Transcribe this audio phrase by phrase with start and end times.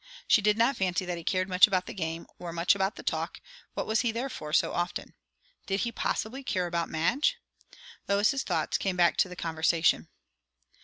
[0.27, 3.03] She did not fancy that he cared much about the game, or much about the
[3.03, 3.39] talk;
[3.75, 5.13] what was he there for, so often?
[5.67, 7.37] Did he, possibly, care about Madge?
[8.07, 10.07] Lois's thoughts came back to the conversation.